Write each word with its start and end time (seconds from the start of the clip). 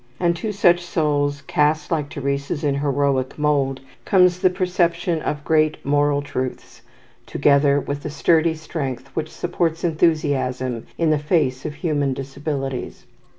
And 0.19 0.35
to 0.37 0.51
such 0.51 0.81
souls, 0.83 1.43
cast 1.43 1.91
like 1.91 2.09
Teresa's 2.09 2.63
in 2.63 2.73
heroic 2.79 3.37
mould, 3.37 3.81
comes 4.03 4.39
the 4.39 4.49
perception 4.49 5.21
of 5.21 5.43
great 5.43 5.77
moral 5.85 6.23
truths, 6.23 6.81
together 7.27 7.79
with 7.79 8.01
the 8.01 8.09
sturdy 8.09 8.55
strength 8.55 9.09
which 9.09 9.29
supports 9.31 9.83
enthusiasm 9.83 10.87
in 10.97 11.11
the 11.11 11.19
face 11.19 11.67
of 11.67 11.75
human 11.75 12.15
disabilities. 12.15 13.05